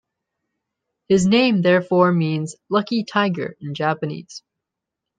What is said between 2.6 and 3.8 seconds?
"lucky tiger" in